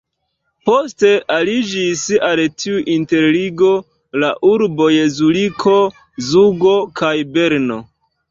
[0.67, 3.69] Poste aliĝis al tiu interligo
[4.23, 4.89] la urboj
[5.19, 5.77] Zuriko,
[6.31, 7.79] Zugo kaj Berno.